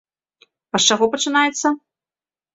А 0.73 0.75
з 0.85 0.95
чаго 0.95 1.05
пачынаецца? 1.17 1.67